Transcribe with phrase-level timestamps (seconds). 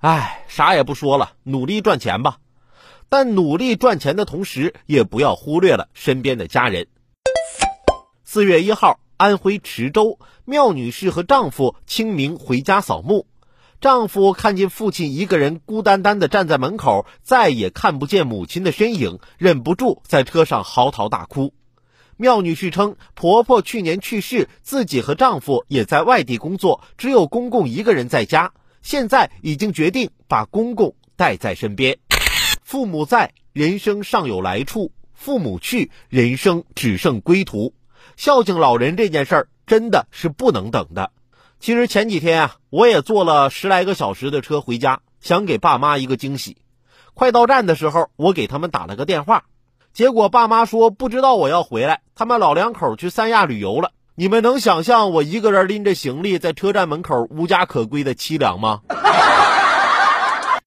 [0.00, 2.38] 唉，啥也不说了，努力赚钱吧。
[3.10, 6.86] 但努力赚钱的同时，也不要忽略了身边的家人。
[8.24, 13.26] 四月一号，安徽池州妙女士和丈夫清明回家扫墓，
[13.82, 21.52] 丈夫看见父亲一个人孤单单的站在门口，再也看不见母亲的身影，忍不住在车上嚎啕大哭。
[22.16, 28.54] 妙女士称，婆婆去年去世，自己和丈夫也在外地工作，只有公公一个人在家。
[28.82, 31.98] 现在已经决定把公公带在身边。
[32.62, 37.74] 父母在，人生尚有来处；父母去，人生只剩归途。
[38.16, 41.12] 孝敬老人这件事儿真的是不能等的。
[41.58, 46.56] 其实前几天啊，我也坐了十来个小时的车回家，想给爸妈一个惊喜。
[47.12, 49.44] 快到站的时候，我给他们打了个电话，
[49.92, 53.92] 结果爸妈说不知道我要回来，他们老两口去三亚旅游了。
[54.20, 58.80] 你们能想象我一个人拎着行李在车站门口无家可归的凄凉吗？